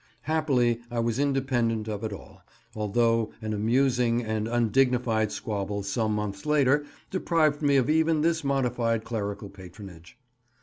[0.23, 2.41] Happily I was independent of it all,
[2.75, 9.03] although an amusing and undignified squabble some months later deprived me of even this modified
[9.03, 10.17] clerical patronage.